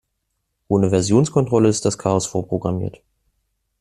[0.67, 3.03] Ohne Versionskontrolle ist das Chaos vorprogrammiert.